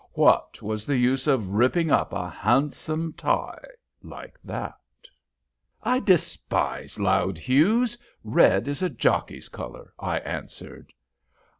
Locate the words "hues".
7.37-7.99